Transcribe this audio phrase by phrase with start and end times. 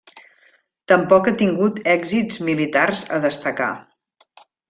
[0.91, 3.71] Tampoc ha tingut èxits militars a destacar.